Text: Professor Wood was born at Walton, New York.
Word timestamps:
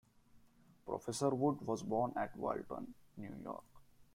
Professor 0.83 1.29
Wood 1.35 1.61
was 1.61 1.83
born 1.83 2.13
at 2.17 2.35
Walton, 2.35 2.95
New 3.17 3.35
York. 3.43 3.63